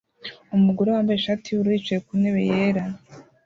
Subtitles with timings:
[0.57, 2.83] Umugore wambaye ishati yubururu yicaye ku ntebe yera